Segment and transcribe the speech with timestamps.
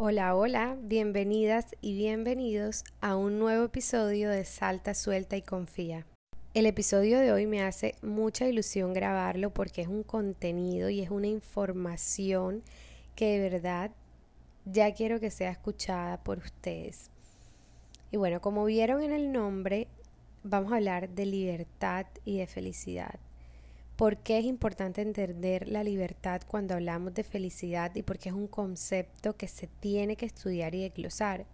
[0.00, 6.06] Hola, hola, bienvenidas y bienvenidos a un nuevo episodio de Salta, Suelta y Confía.
[6.54, 11.10] El episodio de hoy me hace mucha ilusión grabarlo porque es un contenido y es
[11.10, 12.62] una información
[13.16, 13.90] que de verdad
[14.66, 17.10] ya quiero que sea escuchada por ustedes.
[18.12, 19.88] Y bueno, como vieron en el nombre,
[20.44, 23.18] vamos a hablar de libertad y de felicidad.
[23.98, 28.34] ¿Por qué es importante entender la libertad cuando hablamos de felicidad y por qué es
[28.36, 31.46] un concepto que se tiene que estudiar y desglosar?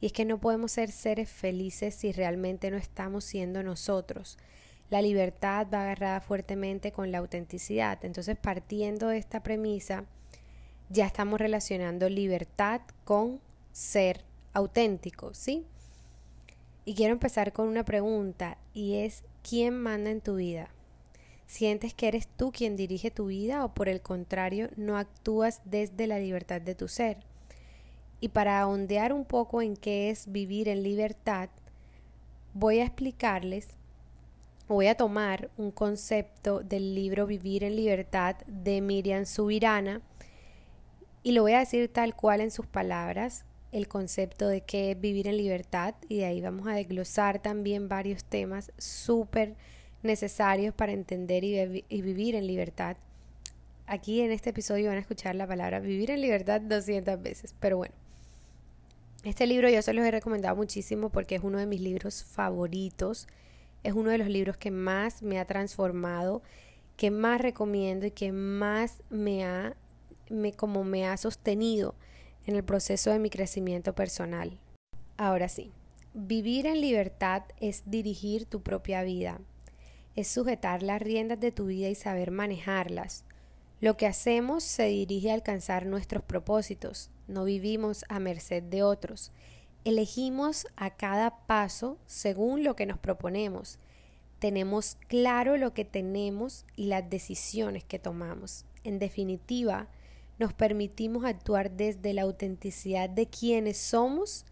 [0.00, 4.38] Y es que no podemos ser seres felices si realmente no estamos siendo nosotros.
[4.88, 8.04] La libertad va agarrada fuertemente con la autenticidad.
[8.04, 10.04] Entonces, partiendo de esta premisa,
[10.90, 13.40] ya estamos relacionando libertad con
[13.72, 14.22] ser
[14.52, 15.66] auténtico, ¿sí?
[16.84, 20.70] Y quiero empezar con una pregunta y es, ¿quién manda en tu vida?
[21.50, 26.06] ¿Sientes que eres tú quien dirige tu vida o por el contrario no actúas desde
[26.06, 27.24] la libertad de tu ser?
[28.20, 31.50] Y para ondear un poco en qué es vivir en libertad,
[32.54, 33.70] voy a explicarles,
[34.68, 40.02] voy a tomar un concepto del libro Vivir en Libertad de Miriam Subirana
[41.24, 45.00] y lo voy a decir tal cual en sus palabras, el concepto de qué es
[45.00, 49.56] vivir en libertad y de ahí vamos a desglosar también varios temas súper
[50.02, 52.96] necesarios para entender y, vivir en libertad.
[53.86, 57.76] Aquí en este episodio van a escuchar la palabra vivir en libertad 200 veces, pero
[57.76, 57.94] bueno.
[59.22, 63.26] Este libro yo se los he recomendado muchísimo porque es uno de mis libros favoritos.
[63.82, 66.42] Es uno de los libros que más me ha transformado,
[66.96, 69.76] que más recomiendo y que más me ha,
[70.30, 71.94] me, como me ha sostenido
[72.46, 74.58] en el proceso de mi crecimiento personal.
[75.18, 75.70] Ahora sí,
[76.14, 79.40] vivir en libertad es dirigir tu propia vida,
[80.20, 83.24] es sujetar las riendas de tu vida y saber manejarlas.
[83.80, 89.32] Lo que hacemos se dirige a alcanzar nuestros propósitos, no vivimos a merced de otros.
[89.84, 93.78] Elegimos a cada paso según lo que nos proponemos.
[94.38, 98.66] Tenemos claro lo que tenemos y las decisiones que tomamos.
[98.84, 99.88] En definitiva,
[100.38, 104.44] nos permitimos actuar desde la autenticidad de quienes somos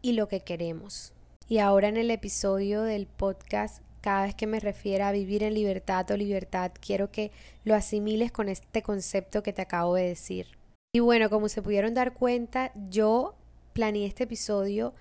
[0.00, 1.12] y lo que queremos.
[1.48, 5.54] Y ahora en el episodio del podcast cada vez que me refiera a vivir en
[5.54, 7.30] libertad o libertad, quiero que
[7.64, 10.46] lo asimiles con este concepto que te acabo de decir.
[10.92, 13.34] Y bueno, como se pudieron dar cuenta, yo
[13.72, 14.94] planeé este episodio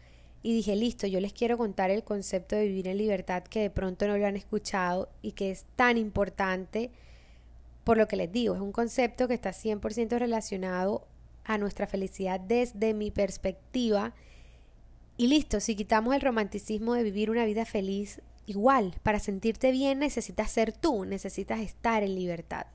[0.43, 3.69] y dije, listo, yo les quiero contar el concepto de vivir en libertad que de
[3.69, 6.91] pronto no lo han escuchado y que es tan importante
[7.83, 11.07] por lo que les digo, es un concepto que está 100% relacionado
[11.45, 14.13] a nuestra felicidad desde mi perspectiva.
[15.15, 19.99] Y listo, si quitamos el romanticismo de vivir una vida feliz, Igual, para sentirte bien
[19.99, 22.65] necesitas ser tú, necesitas estar en libertad.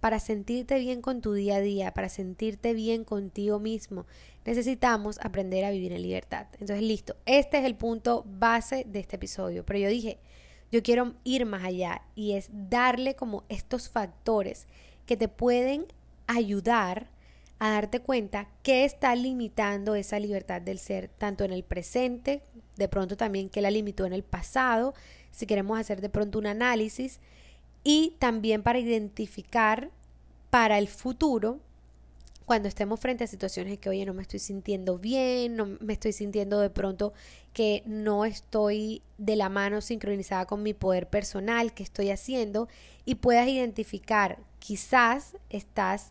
[0.00, 4.06] Para sentirte bien con tu día a día, para sentirte bien contigo mismo,
[4.44, 6.48] necesitamos aprender a vivir en libertad.
[6.54, 9.64] Entonces, listo, este es el punto base de este episodio.
[9.64, 10.18] Pero yo dije,
[10.72, 14.66] yo quiero ir más allá y es darle como estos factores
[15.06, 15.86] que te pueden
[16.26, 17.08] ayudar
[17.60, 22.42] a darte cuenta que está limitando esa libertad del ser, tanto en el presente,
[22.76, 24.94] de pronto también que la limitó en el pasado,
[25.30, 27.20] si queremos hacer de pronto un análisis
[27.84, 29.90] y también para identificar
[30.50, 31.60] para el futuro
[32.50, 36.12] cuando estemos frente a situaciones que, oye, no me estoy sintiendo bien, no me estoy
[36.12, 37.12] sintiendo de pronto
[37.52, 42.66] que no estoy de la mano sincronizada con mi poder personal, que estoy haciendo,
[43.04, 46.10] y puedas identificar, quizás estás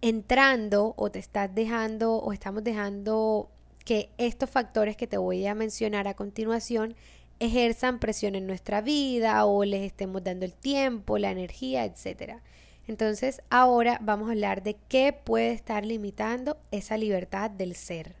[0.00, 3.48] entrando o te estás dejando o estamos dejando
[3.84, 6.96] que estos factores que te voy a mencionar a continuación
[7.44, 12.40] ejerzan presión en nuestra vida o les estemos dando el tiempo, la energía, etc.
[12.86, 18.16] Entonces ahora vamos a hablar de qué puede estar limitando esa libertad del ser.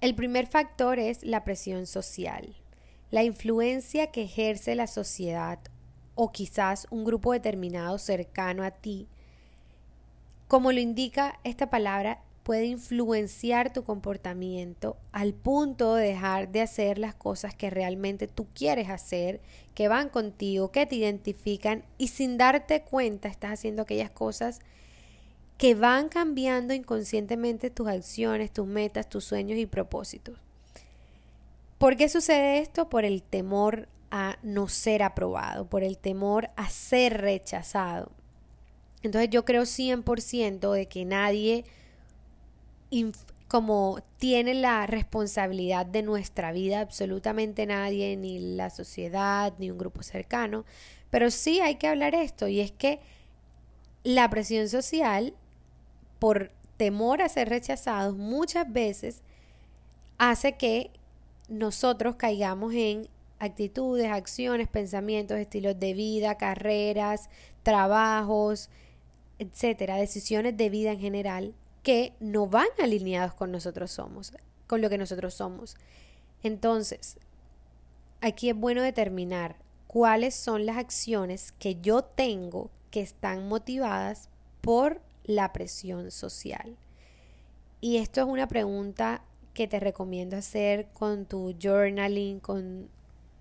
[0.00, 2.56] El primer factor es la presión social,
[3.10, 5.58] la influencia que ejerce la sociedad
[6.14, 9.08] o quizás un grupo determinado cercano a ti.
[10.48, 16.98] Como lo indica esta palabra, puede influenciar tu comportamiento al punto de dejar de hacer
[16.98, 19.40] las cosas que realmente tú quieres hacer,
[19.74, 24.60] que van contigo, que te identifican y sin darte cuenta estás haciendo aquellas cosas
[25.56, 30.36] que van cambiando inconscientemente tus acciones, tus metas, tus sueños y propósitos.
[31.78, 32.88] ¿Por qué sucede esto?
[32.88, 38.10] Por el temor a no ser aprobado, por el temor a ser rechazado.
[39.02, 41.64] Entonces yo creo 100% de que nadie
[43.48, 50.02] como tiene la responsabilidad de nuestra vida absolutamente nadie, ni la sociedad, ni un grupo
[50.02, 50.64] cercano,
[51.10, 53.00] pero sí hay que hablar esto y es que
[54.04, 55.34] la presión social
[56.18, 59.22] por temor a ser rechazados muchas veces
[60.18, 60.90] hace que
[61.48, 63.08] nosotros caigamos en
[63.38, 67.28] actitudes, acciones, pensamientos, estilos de vida, carreras,
[67.62, 68.70] trabajos,
[69.38, 74.32] etcétera, decisiones de vida en general que no van alineados con nosotros somos,
[74.66, 75.76] con lo que nosotros somos.
[76.42, 77.16] Entonces,
[78.20, 79.56] aquí es bueno determinar
[79.86, 84.28] cuáles son las acciones que yo tengo que están motivadas
[84.60, 86.76] por la presión social.
[87.80, 89.22] Y esto es una pregunta
[89.54, 92.88] que te recomiendo hacer con tu journaling, con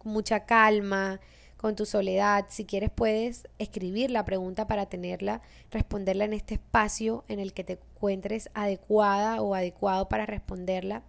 [0.03, 1.19] mucha calma,
[1.61, 2.45] con tu soledad.
[2.49, 7.63] Si quieres puedes escribir la pregunta para tenerla, responderla en este espacio en el que
[7.63, 11.03] te encuentres adecuada o adecuado para responderla.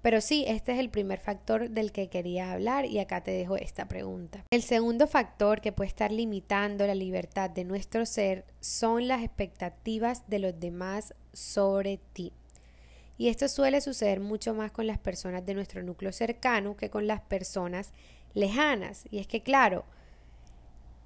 [0.00, 3.56] Pero sí, este es el primer factor del que quería hablar y acá te dejo
[3.56, 4.44] esta pregunta.
[4.50, 10.28] El segundo factor que puede estar limitando la libertad de nuestro ser son las expectativas
[10.28, 12.32] de los demás sobre ti.
[13.22, 17.06] Y esto suele suceder mucho más con las personas de nuestro núcleo cercano que con
[17.06, 17.92] las personas
[18.34, 19.04] lejanas.
[19.12, 19.84] Y es que, claro,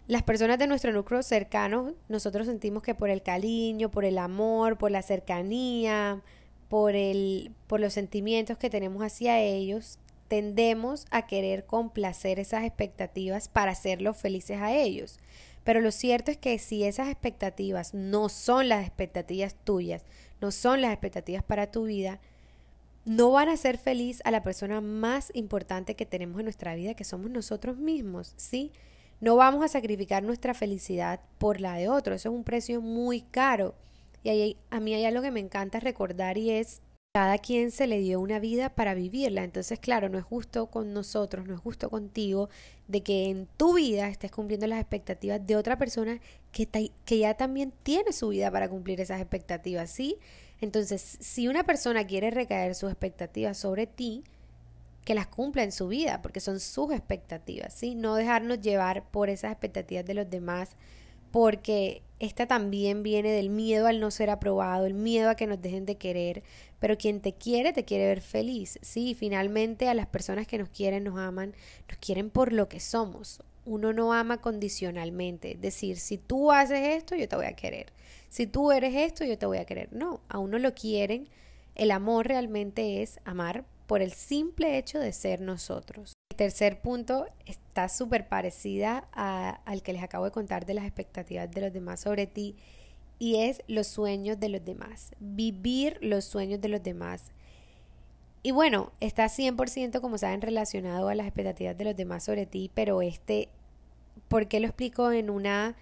[0.07, 4.79] las personas de nuestro núcleo cercano, nosotros sentimos que por el cariño, por el amor,
[4.79, 6.23] por la cercanía,
[6.69, 9.99] por, el, por los sentimientos que tenemos hacia ellos,
[10.29, 15.21] tendemos a querer complacer esas expectativas para hacerlos felices a ellos.
[15.65, 20.07] Pero lo cierto es que si esas expectativas no son las expectativas tuyas,
[20.41, 22.21] no son las expectativas para tu vida,
[23.05, 26.95] no van a hacer feliz a la persona más importante que tenemos en nuestra vida,
[26.95, 28.73] que somos nosotros mismos, ¿sí?
[29.21, 33.23] No vamos a sacrificar nuestra felicidad por la de otro, eso es un precio muy
[33.23, 33.75] caro.
[34.23, 36.83] Y ahí, a mí hay algo que me encanta recordar y es
[37.17, 39.43] cada quien se le dio una vida para vivirla.
[39.43, 42.51] Entonces, claro, no es justo con nosotros, no es justo contigo
[42.89, 46.21] de que en tu vida estés cumpliendo las expectativas de otra persona
[46.53, 46.69] que,
[47.07, 50.19] que ya también tiene su vida para cumplir esas expectativas, ¿sí?
[50.61, 54.23] Entonces, si una persona quiere recaer sus expectativas sobre ti,
[55.07, 57.95] que las cumpla en su vida, porque son sus expectativas, ¿sí?
[57.95, 60.77] No dejarnos llevar por esas expectativas de los demás,
[61.31, 65.61] porque esta también viene del miedo al no ser aprobado, el miedo a que nos
[65.61, 66.43] dejen de querer,
[66.79, 69.15] pero quien te quiere te quiere ver feliz, ¿sí?
[69.15, 71.55] Finalmente a las personas que nos quieren, nos aman,
[71.89, 73.43] nos quieren por lo que somos.
[73.65, 77.93] Uno no ama condicionalmente, es decir, si tú haces esto, yo te voy a querer
[78.29, 79.89] si tú eres esto, yo te voy a querer.
[79.93, 81.29] No, a uno lo quieren.
[81.75, 86.13] El amor realmente es amar por el simple hecho de ser nosotros.
[86.31, 91.51] El tercer punto está súper parecida al que les acabo de contar de las expectativas
[91.51, 92.57] de los demás sobre ti
[93.19, 97.33] y es los sueños de los demás, vivir los sueños de los demás.
[98.43, 102.71] Y bueno, está 100% como saben relacionado a las expectativas de los demás sobre ti,
[102.75, 103.49] pero este,
[104.29, 105.77] ¿por qué lo explico en una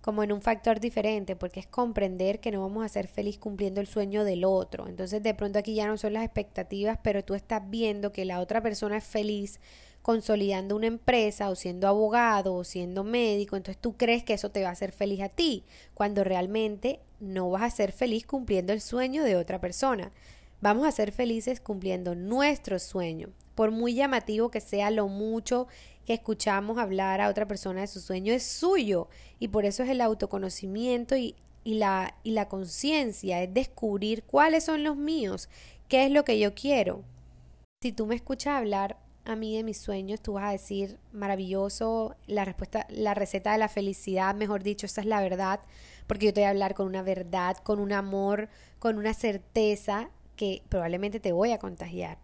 [0.00, 3.80] como en un factor diferente, porque es comprender que no vamos a ser feliz cumpliendo
[3.80, 4.88] el sueño del otro.
[4.88, 8.40] Entonces de pronto aquí ya no son las expectativas, pero tú estás viendo que la
[8.40, 9.60] otra persona es feliz
[10.02, 14.62] consolidando una empresa o siendo abogado o siendo médico, entonces tú crees que eso te
[14.62, 15.64] va a hacer feliz a ti,
[15.94, 20.12] cuando realmente no vas a ser feliz cumpliendo el sueño de otra persona.
[20.60, 25.66] Vamos a ser felices cumpliendo nuestro sueño, por muy llamativo que sea lo mucho
[26.06, 29.08] que escuchamos hablar a otra persona de su sueño es suyo
[29.38, 34.64] y por eso es el autoconocimiento y, y la, y la conciencia, es descubrir cuáles
[34.64, 35.48] son los míos,
[35.88, 37.04] qué es lo que yo quiero.
[37.82, 42.16] Si tú me escuchas hablar a mí de mis sueños, tú vas a decir maravilloso,
[42.26, 45.60] la respuesta, la receta de la felicidad, mejor dicho, esa es la verdad,
[46.06, 48.48] porque yo te voy a hablar con una verdad, con un amor,
[48.78, 52.18] con una certeza que probablemente te voy a contagiar.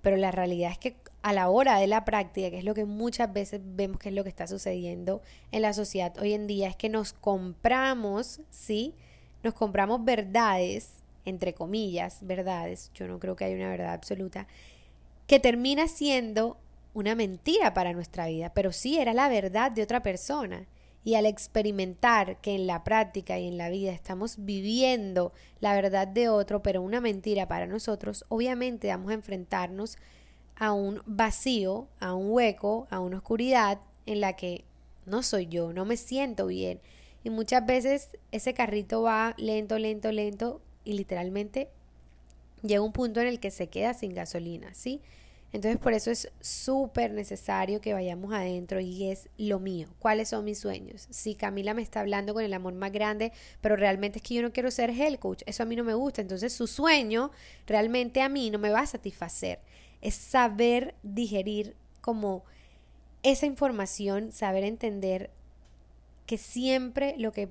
[0.00, 2.84] Pero la realidad es que a la hora de la práctica, que es lo que
[2.84, 6.68] muchas veces vemos que es lo que está sucediendo en la sociedad hoy en día,
[6.68, 8.94] es que nos compramos, ¿sí?
[9.42, 14.46] Nos compramos verdades, entre comillas, verdades, yo no creo que haya una verdad absoluta,
[15.26, 16.56] que termina siendo
[16.94, 20.66] una mentira para nuestra vida, pero sí era la verdad de otra persona.
[21.04, 26.08] Y al experimentar que en la práctica y en la vida estamos viviendo la verdad
[26.08, 29.98] de otro, pero una mentira para nosotros, obviamente vamos a enfrentarnos
[30.56, 34.64] a un vacío, a un hueco, a una oscuridad en la que
[35.04, 36.80] no soy yo, no me siento bien.
[37.22, 41.68] Y muchas veces ese carrito va lento, lento, lento y literalmente
[42.62, 45.00] llega un punto en el que se queda sin gasolina, ¿sí?
[45.52, 49.88] Entonces por eso es súper necesario que vayamos adentro y es lo mío.
[49.98, 51.06] ¿Cuáles son mis sueños?
[51.10, 54.42] Si Camila me está hablando con el amor más grande, pero realmente es que yo
[54.42, 56.20] no quiero ser health coach, eso a mí no me gusta.
[56.20, 57.30] Entonces su sueño
[57.66, 59.60] realmente a mí no me va a satisfacer
[60.00, 62.44] es saber digerir como
[63.22, 65.30] esa información, saber entender
[66.26, 67.48] que siempre lo que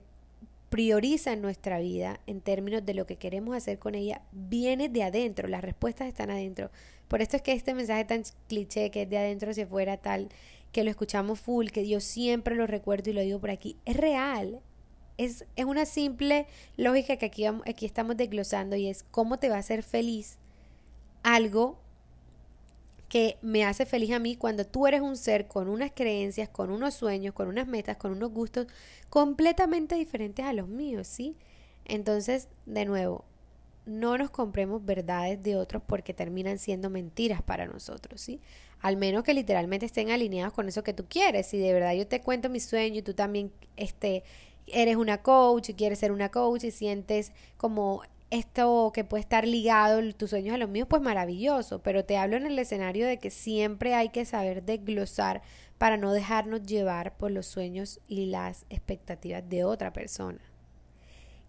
[0.70, 5.04] prioriza en nuestra vida en términos de lo que queremos hacer con ella viene de
[5.04, 6.72] adentro, las respuestas están adentro.
[7.08, 10.30] Por esto es que este mensaje tan cliché que es de adentro hacia afuera tal,
[10.72, 13.96] que lo escuchamos full, que yo siempre lo recuerdo y lo digo por aquí, es
[13.96, 14.60] real.
[15.18, 16.46] Es, es una simple
[16.76, 20.38] lógica que aquí, aquí estamos desglosando y es cómo te va a hacer feliz
[21.24, 21.80] algo
[23.10, 26.72] que me hace feliz a mí cuando tú eres un ser con unas creencias, con
[26.72, 28.68] unos sueños, con unas metas, con unos gustos
[29.10, 31.36] completamente diferentes a los míos, ¿sí?
[31.86, 33.26] Entonces, de nuevo,
[33.86, 38.42] no nos compremos verdades de otros porque terminan siendo mentiras para nosotros, ¿sí?
[38.82, 41.48] Al menos que literalmente estén alineados con eso que tú quieres.
[41.48, 44.24] Si de verdad yo te cuento mi sueño y tú también este,
[44.68, 49.48] eres una coach y quieres ser una coach y sientes como esto que puede estar
[49.48, 53.20] ligado, tus sueños a los míos, pues maravilloso, pero te hablo en el escenario de
[53.20, 55.41] que siempre hay que saber desglosar
[55.77, 60.39] para no dejarnos llevar por los sueños y las expectativas de otra persona.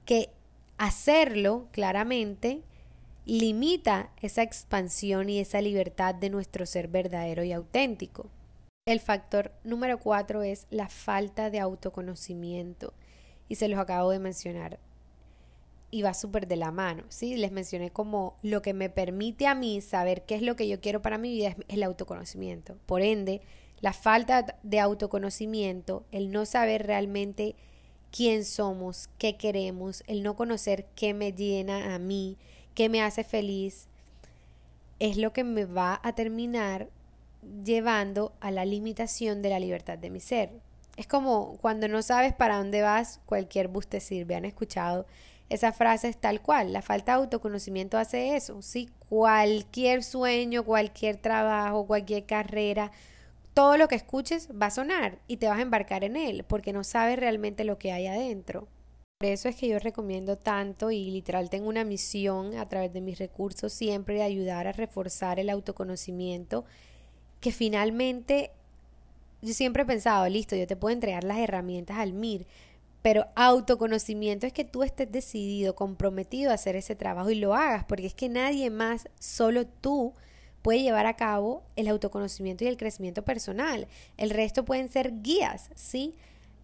[0.05, 0.31] Que
[0.79, 2.63] hacerlo claramente
[3.25, 8.31] limita esa expansión y esa libertad de nuestro ser verdadero y auténtico.
[8.87, 12.93] El factor número cuatro es la falta de autoconocimiento
[13.49, 14.79] y se los acabo de mencionar
[15.97, 17.37] y va súper de la mano, ¿sí?
[17.37, 20.79] Les mencioné como lo que me permite a mí saber qué es lo que yo
[20.79, 22.77] quiero para mi vida es el autoconocimiento.
[22.85, 23.41] Por ende,
[23.81, 27.57] la falta de autoconocimiento, el no saber realmente
[28.11, 32.37] quién somos, qué queremos, el no conocer qué me llena a mí,
[32.75, 33.89] qué me hace feliz,
[34.99, 36.91] es lo que me va a terminar
[37.65, 40.51] llevando a la limitación de la libertad de mi ser.
[40.99, 44.35] Es como cuando no sabes para dónde vas, cualquier bus te sirve.
[44.35, 45.07] Han escuchado
[45.49, 46.73] esa frase es tal cual.
[46.73, 48.63] La falta de autoconocimiento hace eso.
[48.63, 48.89] ¿sí?
[49.09, 52.91] Cualquier sueño, cualquier trabajo, cualquier carrera,
[53.55, 56.73] todo lo que escuches va a sonar y te vas a embarcar en él porque
[56.73, 58.69] no sabes realmente lo que hay adentro.
[59.19, 63.01] Por eso es que yo recomiendo tanto y literal tengo una misión a través de
[63.01, 66.67] mis recursos siempre de ayudar a reforzar el autoconocimiento
[67.41, 68.51] que finalmente
[69.41, 72.47] yo siempre he pensado, listo, yo te puedo entregar las herramientas al MIR,
[73.07, 77.85] pero autoconocimiento es que tú estés decidido, comprometido a hacer ese trabajo y lo hagas,
[77.85, 80.13] porque es que nadie más, solo tú,
[80.61, 83.87] puede llevar a cabo el autoconocimiento y el crecimiento personal.
[84.17, 86.17] El resto pueden ser guías, ¿sí?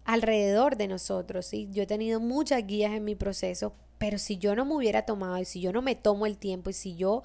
[0.03, 1.69] Alrededor de nosotros, ¿sí?
[1.71, 5.37] Yo he tenido muchas guías en mi proceso, pero si yo no me hubiera tomado
[5.39, 7.23] y si yo no me tomo el tiempo y si yo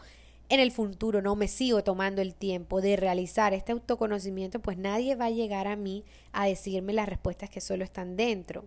[0.48, 5.16] en el futuro no me sigo tomando el tiempo de realizar este autoconocimiento, pues nadie
[5.16, 8.64] va a llegar a mí a decirme las respuestas que solo están dentro.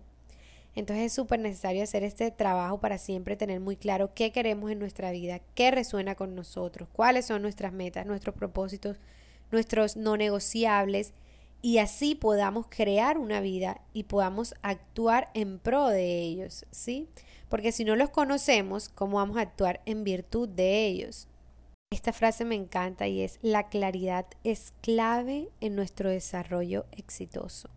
[0.74, 4.78] Entonces es súper necesario hacer este trabajo para siempre tener muy claro qué queremos en
[4.78, 8.98] nuestra vida, qué resuena con nosotros, cuáles son nuestras metas, nuestros propósitos,
[9.50, 11.12] nuestros no negociables
[11.60, 17.08] y así podamos crear una vida y podamos actuar en pro de ellos, ¿sí?
[17.48, 21.28] Porque si no los conocemos, ¿cómo vamos a actuar en virtud de ellos?
[21.90, 27.68] Esta frase me encanta y es, la claridad es clave en nuestro desarrollo exitoso.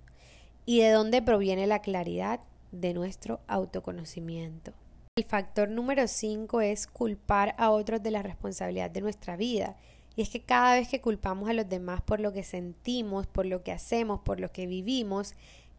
[0.66, 2.40] ¿Y de dónde proviene la claridad?
[2.82, 4.74] De nuestro autoconocimiento.
[5.18, 9.78] El factor número 5 es culpar a otros de la responsabilidad de nuestra vida.
[10.16, 13.46] Y es que cada vez que culpamos a los demás por lo que sentimos, por
[13.46, 15.34] lo que hacemos, por lo que vivimos,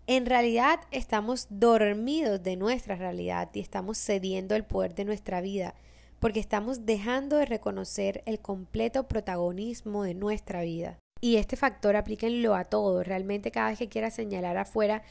[0.06, 5.74] en realidad estamos dormidos de nuestra realidad y estamos cediendo el poder de nuestra vida,
[6.20, 10.98] porque estamos dejando de reconocer el completo protagonismo de nuestra vida.
[11.20, 13.02] Y este factor aplíquenlo a todo.
[13.02, 15.02] Realmente cada vez que quiera señalar afuera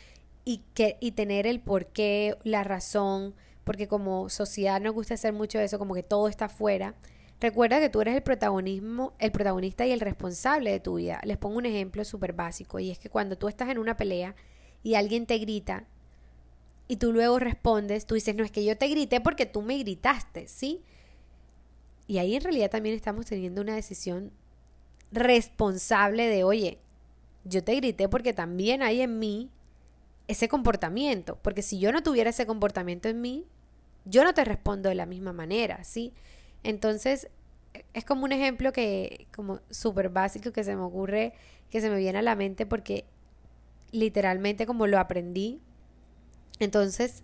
[0.45, 3.33] y, que, y tener el porqué, la razón,
[3.63, 6.95] porque como sociedad nos gusta hacer mucho eso, como que todo está afuera.
[7.41, 11.19] Recuerda que tú eres el protagonismo, el protagonista y el responsable de tu vida.
[11.25, 14.35] Les pongo un ejemplo súper básico y es que cuando tú estás en una pelea
[14.83, 15.87] y alguien te grita
[16.87, 19.77] y tú luego respondes, tú dices, no es que yo te grité porque tú me
[19.79, 20.83] gritaste, ¿sí?
[22.07, 24.31] Y ahí en realidad también estamos teniendo una decisión
[25.11, 26.77] responsable de, oye,
[27.43, 29.49] yo te grité porque también hay en mí
[30.27, 33.45] ese comportamiento, porque si yo no tuviera ese comportamiento en mí,
[34.05, 36.13] yo no te respondo de la misma manera, ¿sí?
[36.63, 37.29] Entonces,
[37.93, 41.33] es como un ejemplo que, como súper básico que se me ocurre,
[41.69, 43.05] que se me viene a la mente porque
[43.91, 45.59] literalmente como lo aprendí,
[46.59, 47.23] entonces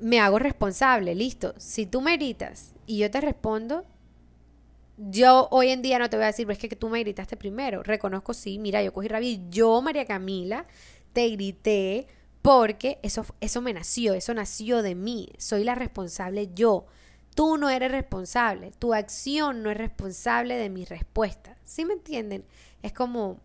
[0.00, 1.54] me hago responsable, listo.
[1.58, 3.84] Si tú me gritas y yo te respondo,
[4.96, 7.82] yo hoy en día no te voy a decir, es que tú me gritaste primero.
[7.82, 10.66] Reconozco, sí, mira, yo cogí rabia y yo, María Camila,
[11.18, 12.06] te grité
[12.42, 16.86] porque eso, eso me nació, eso nació de mí, soy la responsable yo.
[17.34, 21.56] Tú no eres responsable, tu acción no es responsable de mi respuesta.
[21.64, 22.44] ¿Sí me entienden?
[22.84, 23.40] Es como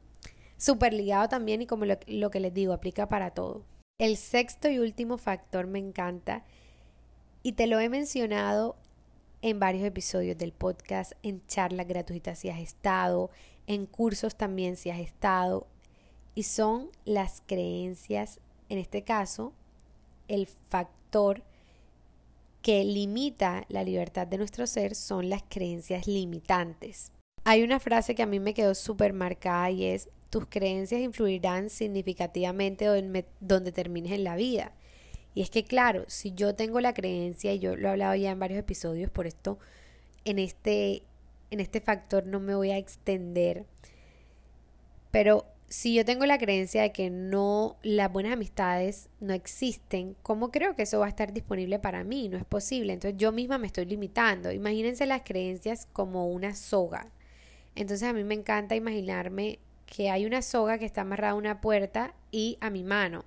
[0.56, 3.66] súper ligado también y como lo, lo que les digo, aplica para todo.
[3.98, 6.46] El sexto y último factor me encanta
[7.42, 8.76] y te lo he mencionado
[9.42, 13.32] en varios episodios del podcast, en charlas gratuitas si has estado,
[13.66, 15.66] en cursos también si has estado,
[16.36, 19.54] y son las creencias, en este caso,
[20.28, 21.44] el factor
[22.62, 27.12] que limita la libertad de nuestro ser son las creencias limitantes.
[27.44, 31.70] Hay una frase que a mí me quedó súper marcada y es, tus creencias influirán
[31.70, 34.72] significativamente donde, donde termines en la vida.
[35.36, 38.32] Y es que claro, si yo tengo la creencia, y yo lo he hablado ya
[38.32, 39.60] en varios episodios, por esto
[40.26, 41.04] en este,
[41.52, 43.66] en este factor no me voy a extender,
[45.12, 50.52] pero si yo tengo la creencia de que no, las buenas amistades no existen, ¿cómo
[50.52, 52.30] creo que eso va a estar disponible para mí?
[52.30, 52.94] No es posible.
[52.94, 54.52] Entonces yo misma me estoy limitando.
[54.52, 57.12] Imagínense las creencias como una soga.
[57.76, 61.62] Entonces a mí me encanta imaginarme que hay una soga que está amarrada a una
[61.62, 63.26] puerta y a mi mano.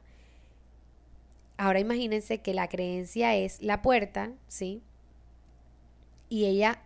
[1.59, 4.83] Ahora imagínense que la creencia es la puerta, ¿sí?
[6.28, 6.83] Y ella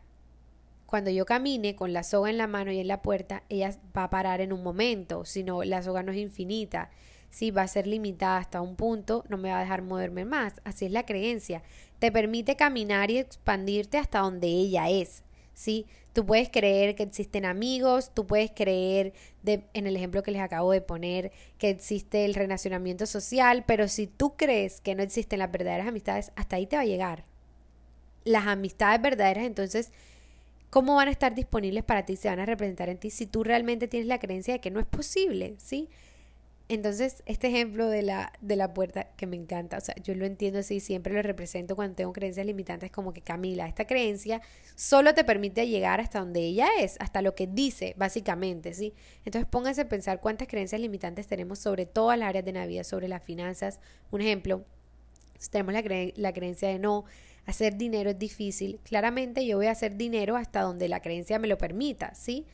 [0.91, 4.05] cuando yo camine con la soga en la mano y en la puerta, ella va
[4.05, 6.91] a parar en un momento, si no, la soga no es infinita.
[7.31, 10.61] Si va a ser limitada hasta un punto, no me va a dejar moverme más.
[10.65, 11.63] Así es la creencia.
[12.01, 15.23] Te permite caminar y expandirte hasta donde ella es.
[15.61, 15.87] ¿sí?
[16.13, 20.41] Tú puedes creer que existen amigos, tú puedes creer, de, en el ejemplo que les
[20.41, 25.39] acabo de poner, que existe el relacionamiento social, pero si tú crees que no existen
[25.39, 27.25] las verdaderas amistades, hasta ahí te va a llegar.
[28.25, 29.93] Las amistades verdaderas entonces
[30.71, 32.17] ¿Cómo van a estar disponibles para ti?
[32.17, 34.79] Se van a representar en ti si tú realmente tienes la creencia de que no
[34.79, 35.89] es posible, ¿sí?
[36.69, 40.25] Entonces, este ejemplo de la, de la puerta que me encanta, o sea, yo lo
[40.25, 44.41] entiendo así, siempre lo represento cuando tengo creencias limitantes, como que Camila, esta creencia
[44.77, 48.95] solo te permite llegar hasta donde ella es, hasta lo que dice, básicamente, ¿sí?
[49.25, 52.85] Entonces, pónganse a pensar cuántas creencias limitantes tenemos sobre todas las áreas de la vida,
[52.85, 53.81] sobre las finanzas.
[54.13, 54.65] Un ejemplo,
[55.51, 55.83] tenemos la,
[56.15, 57.05] la creencia de no,
[57.47, 61.49] hacer dinero es difícil, claramente yo voy a hacer dinero hasta donde la creencia me
[61.49, 62.47] lo permita, ¿sí?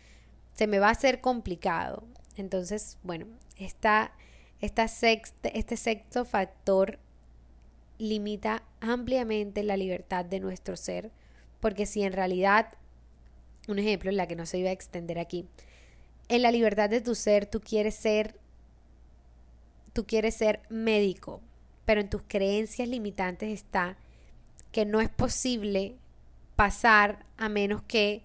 [0.54, 2.04] Se me va a hacer complicado.
[2.36, 3.26] Entonces, bueno,
[3.58, 4.12] esta,
[4.60, 6.98] este sexto factor
[7.98, 11.10] limita ampliamente la libertad de nuestro ser,
[11.60, 12.74] porque si en realidad,
[13.68, 15.46] un ejemplo en la que no se iba a extender aquí,
[16.28, 18.38] en la libertad de tu ser tú quieres ser,
[19.92, 21.40] tú quieres ser médico,
[21.84, 23.96] pero en tus creencias limitantes está
[24.76, 25.96] que no es posible
[26.54, 28.20] pasar a menos que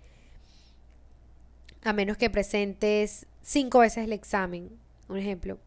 [1.82, 4.70] a menos que presentes cinco veces el examen,
[5.08, 5.60] un ejemplo.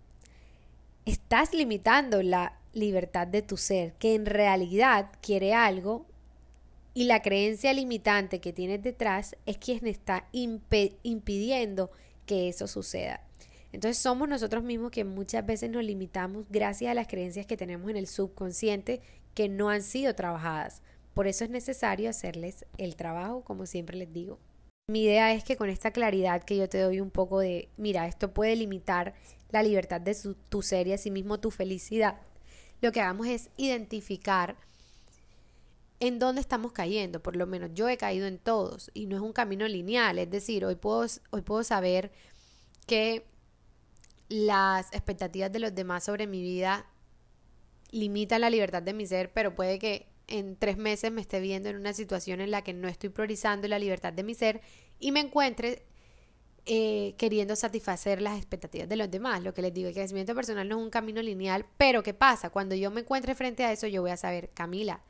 [1.07, 6.05] Estás limitando la libertad de tu ser, que en realidad quiere algo
[6.92, 11.92] y la creencia limitante que tienes detrás es quien está impidiendo
[12.27, 13.23] que eso suceda.
[13.73, 17.88] Entonces somos nosotros mismos que muchas veces nos limitamos gracias a las creencias que tenemos
[17.88, 19.01] en el subconsciente
[19.35, 20.83] que no han sido trabajadas.
[21.12, 24.38] Por eso es necesario hacerles el trabajo, como siempre les digo.
[24.88, 28.07] Mi idea es que con esta claridad que yo te doy un poco de, mira,
[28.07, 29.14] esto puede limitar
[29.51, 30.16] la libertad de
[30.49, 32.20] tu ser y asimismo tu felicidad,
[32.83, 34.57] lo que hagamos es identificar
[36.01, 37.23] en dónde estamos cayendo.
[37.23, 40.18] Por lo menos yo he caído en todos y no es un camino lineal.
[40.18, 42.12] Es decir, hoy puedo, hoy puedo saber
[42.87, 43.25] que
[44.29, 46.87] las expectativas de los demás sobre mi vida
[47.94, 51.68] limitan la libertad de mi ser, pero puede que en tres meses me esté viendo
[51.68, 54.62] en una situación en la que no estoy priorizando la libertad de mi ser
[54.98, 55.87] y me encuentre
[56.66, 59.44] eh, queriendo satisfacer las expectativas de los demás.
[59.44, 62.50] Lo que les digo, el crecimiento personal no es un camino lineal, pero ¿qué pasa?
[62.50, 65.00] Cuando yo me encuentre frente a eso, yo voy a saber, Camila,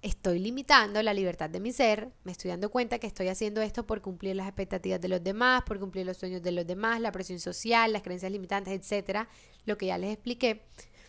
[0.00, 3.86] estoy limitando la libertad de mi ser, me estoy dando cuenta que estoy haciendo esto
[3.86, 7.12] por cumplir las expectativas de los demás, por cumplir los sueños de los demás, la
[7.12, 9.28] presión social, las creencias limitantes, etcétera,
[9.66, 10.62] lo que ya les expliqué,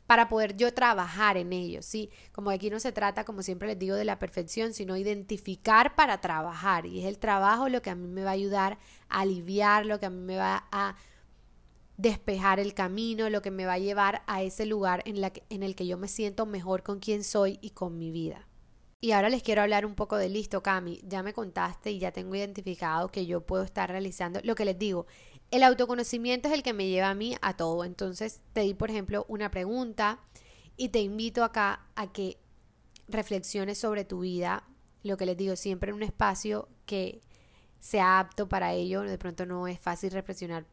[0.08, 2.10] para poder yo trabajar en ello, ¿sí?
[2.32, 6.22] Como aquí no se trata, como siempre les digo, de la perfección, sino identificar para
[6.22, 8.78] trabajar, y es el trabajo lo que a mí me va a ayudar
[9.10, 10.96] a aliviar, lo que a mí me va a
[11.98, 15.64] despejar el camino, lo que me va a llevar a ese lugar en, la en
[15.64, 18.48] el que yo me siento mejor con quien soy y con mi vida.
[19.02, 21.00] Y ahora les quiero hablar un poco de listo, Cami.
[21.04, 24.80] Ya me contaste y ya tengo identificado que yo puedo estar realizando lo que les
[24.80, 25.06] digo.
[25.52, 27.84] El autoconocimiento es el que me lleva a mí a todo.
[27.84, 30.20] Entonces te di, por ejemplo, una pregunta
[30.78, 32.38] y te invito acá a que
[33.08, 34.64] reflexiones sobre tu vida.
[35.04, 37.22] Lo que les digo, siempre en un espacio que
[37.80, 39.02] sea apto para ello.
[39.02, 40.66] De pronto no es fácil reflexionar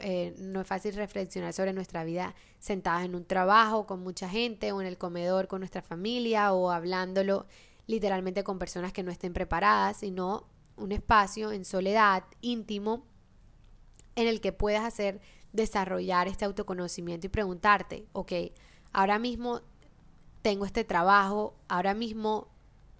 [0.00, 4.72] eh, no es fácil reflexionar sobre nuestra vida sentadas en un trabajo con mucha gente
[4.72, 7.46] o en el comedor con nuestra familia o hablándolo
[7.86, 13.06] literalmente con personas que no estén preparadas, sino un espacio en soledad, íntimo,
[14.16, 15.20] en el que puedas hacer
[15.52, 18.32] desarrollar este autoconocimiento y preguntarte, ok,
[18.92, 19.62] ahora mismo
[20.42, 22.48] tengo este trabajo, ahora mismo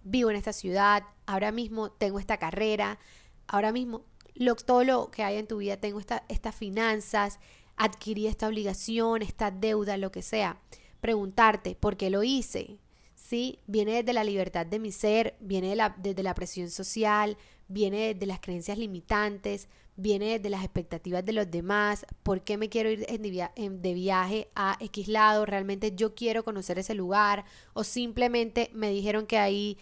[0.04, 2.98] vivo en esta ciudad, ahora mismo tengo esta carrera,
[3.46, 7.38] ahora mismo lo, todo lo que hay en tu vida, tengo estas finanzas,
[7.76, 10.60] adquirí esta obligación, esta deuda, lo que sea.
[11.00, 12.78] Preguntarte, ¿por qué lo hice?
[13.14, 13.60] ¿Sí?
[13.66, 17.36] Viene desde la libertad de mi ser, viene de la, desde la presión social,
[17.68, 22.68] viene de las creencias limitantes, viene de las expectativas de los demás, por qué me
[22.68, 28.70] quiero ir de viaje a X lado, realmente yo quiero conocer ese lugar o simplemente
[28.74, 29.78] me dijeron que ahí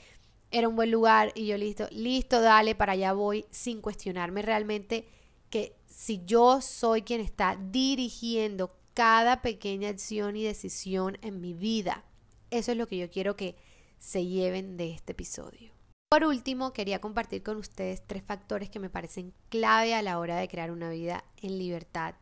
[0.50, 5.08] era un buen lugar y yo listo, listo, dale, para allá voy sin cuestionarme realmente
[5.50, 12.04] que si yo soy quien está dirigiendo cada pequeña acción y decisión en mi vida,
[12.50, 13.56] eso es lo que yo quiero que
[13.98, 15.73] se lleven de este episodio.
[16.14, 20.36] Por último, quería compartir con ustedes tres factores que me parecen clave a la hora
[20.36, 22.14] de crear una vida en libertad.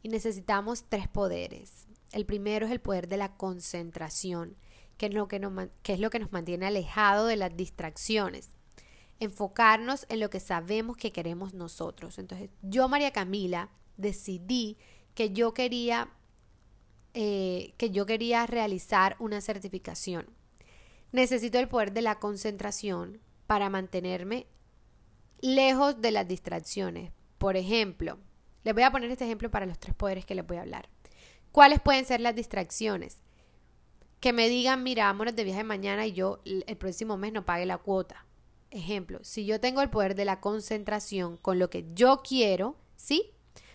[0.00, 1.88] Y necesitamos tres poderes.
[2.12, 4.54] El primero es el poder de la concentración,
[4.96, 8.50] que es lo que nos, es lo que nos mantiene alejado de las distracciones.
[9.18, 12.20] Enfocarnos en lo que sabemos que queremos nosotros.
[12.20, 14.78] Entonces, yo, María Camila, decidí
[15.16, 16.12] que yo quería,
[17.12, 20.30] eh, que yo quería realizar una certificación.
[21.10, 24.46] Necesito el poder de la concentración para mantenerme
[25.40, 27.12] lejos de las distracciones.
[27.38, 28.18] Por ejemplo,
[28.64, 30.88] les voy a poner este ejemplo para los tres poderes que les voy a hablar.
[31.50, 33.18] ¿Cuáles pueden ser las distracciones?
[34.20, 37.66] Que me digan, mira, vámonos de viaje mañana y yo el próximo mes no pague
[37.66, 38.24] la cuota.
[38.70, 43.32] Ejemplo, si yo tengo el poder de la concentración con lo que yo quiero, ¿sí?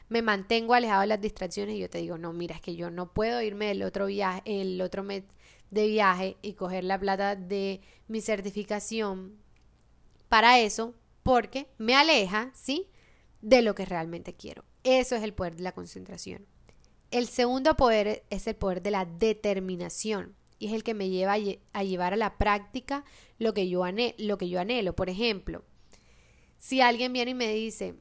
[0.10, 2.90] Me mantengo alejado de las distracciones y yo te digo, no, mira, es que yo
[2.90, 5.24] no puedo irme el otro viaje, el otro mes
[5.70, 9.38] de viaje y coger la plata de mi certificación
[10.30, 12.90] para eso porque me aleja, ¿sí?
[13.42, 14.63] De lo que realmente quiero.
[14.84, 16.46] Eso es el poder de la concentración.
[17.12, 21.34] El segundo poder es el poder de la determinación y es el que me lleva
[21.74, 23.04] a, llevar a la práctica
[23.38, 23.84] lo que, yo
[24.18, 24.96] lo que yo anhelo.
[24.96, 25.63] Por ejemplo,
[26.58, 27.96] si alguien viene y me dice,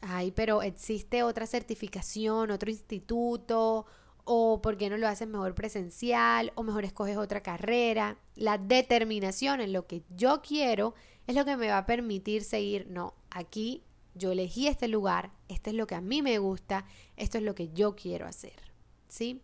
[0.00, 3.86] ay, pero existe otra certificación, otro instituto,
[4.24, 8.18] o por qué no lo haces mejor presencial, o mejor escoges otra carrera.
[8.34, 10.94] La determinación en lo que yo quiero
[11.26, 13.82] es lo que me va a permitir seguir, no, aquí
[14.14, 16.84] yo elegí este lugar, esto es lo que a mí me gusta,
[17.16, 18.72] esto es lo que yo quiero hacer,
[19.08, 19.42] ¿sí?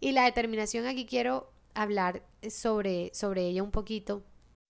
[0.00, 4.22] Y la determinación aquí quiero hablar sobre, sobre ella un poquito.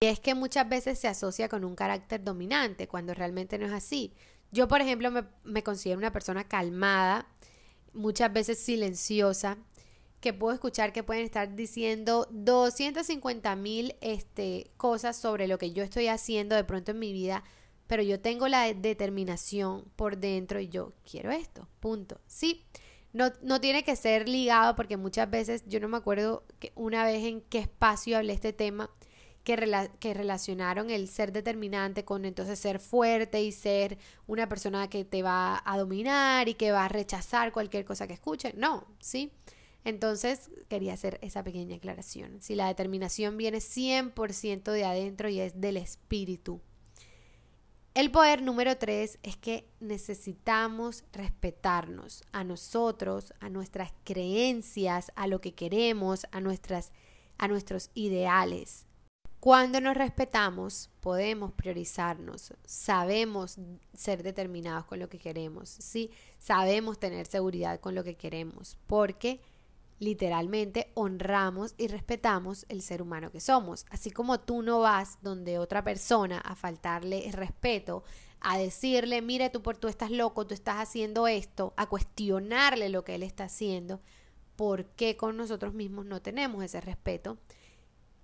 [0.03, 3.73] Y es que muchas veces se asocia con un carácter dominante, cuando realmente no es
[3.73, 4.13] así.
[4.51, 7.29] Yo, por ejemplo, me, me considero una persona calmada,
[7.93, 9.59] muchas veces silenciosa,
[10.21, 15.83] que puedo escuchar que pueden estar diciendo 250 mil este, cosas sobre lo que yo
[15.83, 17.43] estoy haciendo de pronto en mi vida,
[17.87, 22.21] pero yo tengo la determinación por dentro y yo quiero esto, punto.
[22.27, 22.67] Sí,
[23.13, 27.05] no, no tiene que ser ligado porque muchas veces yo no me acuerdo que una
[27.05, 28.91] vez en qué espacio hablé este tema.
[29.43, 29.57] Que,
[30.01, 35.23] que, relacionaron el ser determinante con entonces ser fuerte y ser una persona que te
[35.23, 38.53] va a dominar y que va a rechazar cualquier cosa que escuche.
[38.55, 39.33] No, ¿sí?
[39.85, 42.41] Entonces quería hacer esa pequeña aclaración.
[42.41, 46.61] Si la determinación viene 100% de adentro y es del espíritu.
[47.93, 55.41] El poder número tres es que necesitamos respetarnos a nosotros, a nuestras creencias, a lo
[55.41, 56.93] que queremos, a, nuestras,
[57.37, 58.87] a nuestros ideales.
[59.41, 63.57] Cuando nos respetamos, podemos priorizarnos, sabemos
[63.95, 66.11] ser determinados con lo que queremos, ¿sí?
[66.39, 69.41] sabemos tener seguridad con lo que queremos, porque
[70.01, 73.87] literalmente honramos y respetamos el ser humano que somos.
[73.91, 78.03] Así como tú no vas donde otra persona a faltarle respeto,
[78.41, 83.05] a decirle, mire, tú, por, tú estás loco, tú estás haciendo esto, a cuestionarle lo
[83.05, 84.01] que él está haciendo,
[84.57, 87.39] ¿por qué con nosotros mismos no tenemos ese respeto?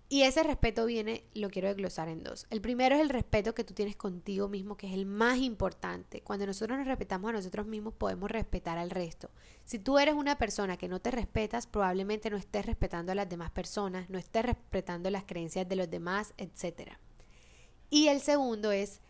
[0.09, 2.47] Y ese respeto viene, lo quiero desglosar en dos.
[2.51, 6.21] El primero es el respeto que tú tienes contigo mismo, que es el más importante.
[6.21, 9.31] Cuando nosotros nos respetamos a nosotros mismos, podemos respetar al resto.
[9.65, 13.29] Si tú eres una persona que no te respetas, probablemente no estés respetando a las
[13.29, 16.93] demás personas, no estés respetando las creencias de los demás, etc.
[17.91, 19.01] Y el segundo es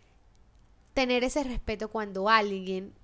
[0.95, 2.95] tener ese respeto cuando alguien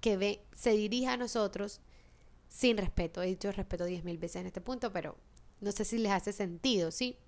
[0.00, 1.80] que ve, se dirige a nosotros
[2.48, 3.22] sin respeto.
[3.22, 5.16] He dicho respeto diez mil veces en este punto, pero
[5.60, 7.18] no sé si les hace sentido, ¿sí?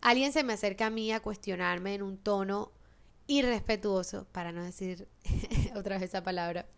[0.00, 2.72] Alguien se me acerca a mí a cuestionarme en un tono
[3.26, 5.08] irrespetuoso, para no decir
[5.76, 6.68] otra vez esa palabra.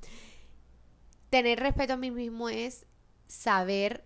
[1.30, 2.86] Tener respeto a mí mismo es
[3.26, 4.04] saber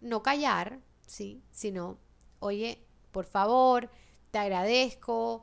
[0.00, 1.42] no callar, ¿sí?
[1.50, 1.98] Sino,
[2.38, 3.90] oye, por favor,
[4.30, 5.42] te agradezco,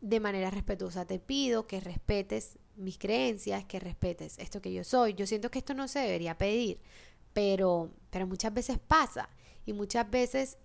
[0.00, 1.04] de manera respetuosa.
[1.04, 5.14] Te pido que respetes mis creencias, que respetes esto que yo soy.
[5.14, 6.80] Yo siento que esto no se debería pedir,
[7.32, 9.28] pero, pero muchas veces pasa
[9.66, 10.56] y muchas veces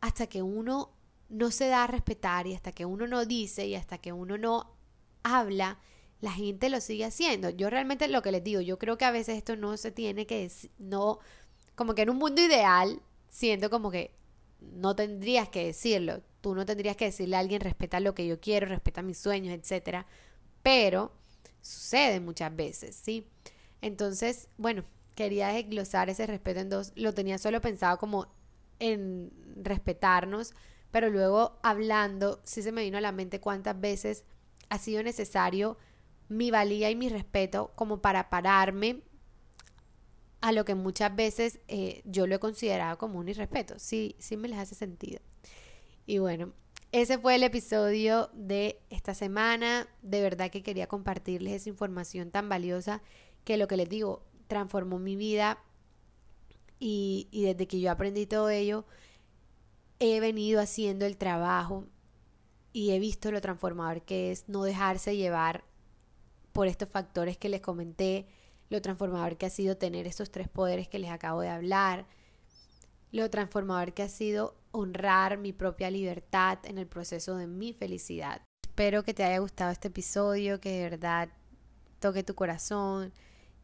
[0.00, 0.92] hasta que uno
[1.28, 4.38] no se da a respetar y hasta que uno no dice y hasta que uno
[4.38, 4.76] no
[5.24, 5.80] habla,
[6.20, 7.50] la gente lo sigue haciendo.
[7.50, 10.24] Yo realmente lo que les digo, yo creo que a veces esto no se tiene
[10.24, 11.18] que, no,
[11.74, 14.14] como que en un mundo ideal, siento como que
[14.60, 16.22] no tendrías que decirlo.
[16.40, 19.52] Tú no tendrías que decirle a alguien, respeta lo que yo quiero, respeta mis sueños,
[19.52, 20.06] etcétera.
[20.62, 21.10] Pero
[21.60, 23.26] sucede muchas veces, ¿sí?
[23.80, 24.84] Entonces, bueno,
[25.20, 26.92] quería desglosar ese respeto en dos.
[26.96, 28.28] Lo tenía solo pensado como
[28.78, 30.54] en respetarnos,
[30.90, 34.24] pero luego hablando, sí se me vino a la mente cuántas veces
[34.70, 35.76] ha sido necesario
[36.30, 39.02] mi valía y mi respeto como para pararme
[40.40, 43.78] a lo que muchas veces eh, yo lo he considerado como un irrespeto.
[43.78, 45.20] Sí, sí me les hace sentido.
[46.06, 46.54] Y bueno,
[46.92, 49.86] ese fue el episodio de esta semana.
[50.00, 53.02] De verdad que quería compartirles esa información tan valiosa
[53.44, 55.58] que lo que les digo transformó mi vida
[56.78, 58.84] y, y desde que yo aprendí todo ello,
[60.00, 61.86] he venido haciendo el trabajo
[62.72, 65.64] y he visto lo transformador que es no dejarse llevar
[66.52, 68.26] por estos factores que les comenté,
[68.68, 72.06] lo transformador que ha sido tener estos tres poderes que les acabo de hablar,
[73.12, 78.42] lo transformador que ha sido honrar mi propia libertad en el proceso de mi felicidad.
[78.62, 81.28] Espero que te haya gustado este episodio, que de verdad
[81.98, 83.12] toque tu corazón,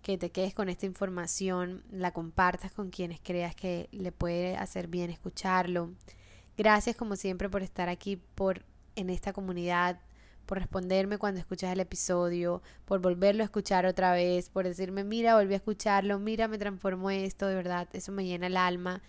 [0.07, 4.87] que te quedes con esta información, la compartas con quienes creas que le puede hacer
[4.87, 5.90] bien escucharlo.
[6.57, 8.64] Gracias como siempre por estar aquí por
[8.95, 9.99] en esta comunidad,
[10.47, 15.35] por responderme cuando escuchas el episodio, por volverlo a escuchar otra vez, por decirme, mira,
[15.35, 19.03] volví a escucharlo, mira, me transformó esto, de verdad, eso me llena el alma.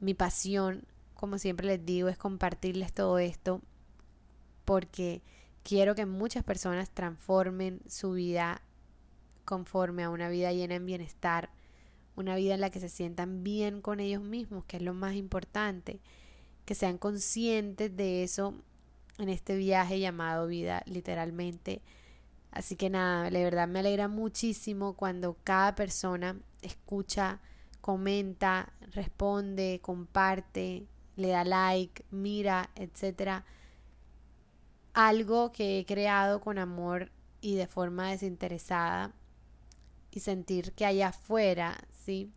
[0.00, 3.60] Mi pasión, como siempre les digo, es compartirles todo esto
[4.64, 5.20] porque
[5.62, 8.62] quiero que muchas personas transformen su vida
[9.44, 11.50] conforme a una vida llena en bienestar,
[12.16, 15.14] una vida en la que se sientan bien con ellos mismos, que es lo más
[15.14, 16.00] importante,
[16.64, 18.54] que sean conscientes de eso
[19.18, 21.82] en este viaje llamado vida, literalmente.
[22.50, 27.40] Así que nada, de verdad me alegra muchísimo cuando cada persona escucha,
[27.80, 33.44] comenta, responde, comparte, le da like, mira, etcétera.
[34.92, 39.12] Algo que he creado con amor y de forma desinteresada
[40.12, 42.30] y sentir que allá afuera, ¿sí?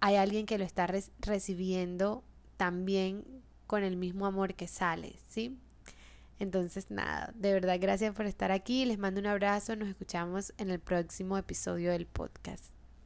[0.00, 0.86] Hay alguien que lo está
[1.20, 2.24] recibiendo
[2.56, 3.24] también
[3.66, 5.58] con el mismo amor que sale, ¿sí?
[6.38, 8.84] Entonces, nada, de verdad, gracias por estar aquí.
[8.84, 9.76] Les mando un abrazo.
[9.76, 12.81] Nos escuchamos en el próximo episodio del podcast.